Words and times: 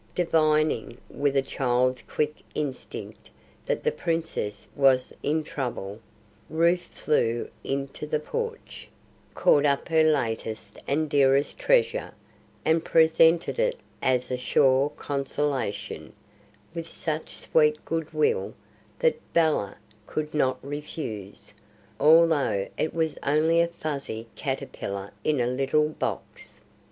Divining 0.15 0.97
with 1.11 1.37
a 1.37 1.43
child's 1.43 2.01
quick 2.01 2.37
instinct 2.55 3.29
that 3.67 3.83
the 3.83 3.91
princess 3.91 4.67
was 4.75 5.13
in 5.21 5.43
trouble, 5.43 5.99
Ruth 6.49 6.87
flew 6.89 7.51
into 7.63 8.07
the 8.07 8.19
porch, 8.19 8.89
caught 9.35 9.63
up 9.63 9.89
her 9.89 10.01
latest 10.01 10.79
and 10.87 11.07
dearest 11.07 11.59
treasure, 11.59 12.15
and 12.65 12.83
presented 12.83 13.59
it 13.59 13.77
as 14.01 14.31
a 14.31 14.37
sure 14.39 14.89
consolation, 14.89 16.13
with 16.73 16.87
such 16.87 17.29
sweet 17.29 17.85
good 17.85 18.11
will, 18.11 18.55
that 18.97 19.21
Bella 19.33 19.77
could 20.07 20.33
not 20.33 20.57
refuse, 20.65 21.53
although 21.99 22.67
it 22.75 22.91
was 22.95 23.19
only 23.21 23.61
a 23.61 23.67
fuzzy 23.67 24.25
caterpillar 24.35 25.11
in 25.23 25.39
a 25.39 25.45
little 25.45 25.89
box. 25.89 26.59